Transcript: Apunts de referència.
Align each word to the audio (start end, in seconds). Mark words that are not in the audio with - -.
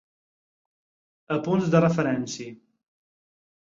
Apunts 1.37 1.71
de 1.77 1.85
referència. 1.89 2.59